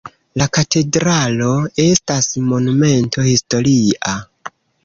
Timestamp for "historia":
3.29-4.19